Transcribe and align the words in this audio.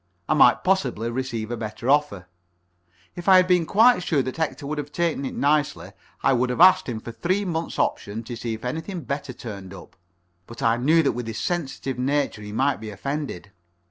I 0.27 0.33
might 0.33 0.63
possibly 0.63 1.11
receive 1.11 1.51
a 1.51 1.55
better 1.57 1.87
offer. 1.87 2.27
If 3.15 3.29
I 3.29 3.37
had 3.37 3.45
been 3.47 3.67
quite 3.67 3.99
sure 4.01 4.23
that 4.23 4.37
Hector 4.37 4.65
would 4.65 4.79
have 4.79 4.91
taken 4.91 5.25
it 5.25 5.35
nicely, 5.35 5.91
I 6.23 6.33
would 6.33 6.49
have 6.49 6.59
asked 6.59 6.89
him 6.89 6.99
for 6.99 7.11
a 7.11 7.13
three 7.13 7.45
months' 7.45 7.77
option 7.77 8.23
to 8.23 8.35
see 8.35 8.55
if 8.55 8.65
anything 8.65 9.01
better 9.01 9.31
turned 9.31 9.75
up, 9.75 9.95
but 10.47 10.63
I 10.63 10.77
knew 10.77 11.03
that 11.03 11.11
with 11.11 11.27
his 11.27 11.37
sensitive 11.37 11.99
nature 11.99 12.41
he 12.41 12.51
might 12.51 12.79
be 12.79 12.89
offended. 12.89 13.51